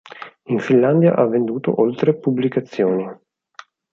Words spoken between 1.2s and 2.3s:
venduto oltre